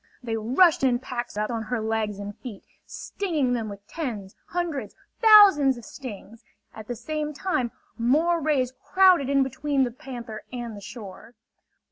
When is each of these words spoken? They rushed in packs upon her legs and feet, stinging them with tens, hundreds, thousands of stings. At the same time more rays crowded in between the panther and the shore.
They 0.23 0.35
rushed 0.35 0.83
in 0.83 0.97
packs 0.97 1.37
upon 1.37 1.61
her 1.61 1.79
legs 1.79 2.17
and 2.17 2.35
feet, 2.35 2.63
stinging 2.87 3.53
them 3.53 3.69
with 3.69 3.87
tens, 3.87 4.33
hundreds, 4.47 4.95
thousands 5.21 5.77
of 5.77 5.85
stings. 5.85 6.43
At 6.73 6.87
the 6.87 6.95
same 6.95 7.33
time 7.35 7.71
more 7.99 8.41
rays 8.41 8.73
crowded 8.83 9.29
in 9.29 9.43
between 9.43 9.83
the 9.83 9.91
panther 9.91 10.41
and 10.51 10.75
the 10.75 10.81
shore. 10.81 11.35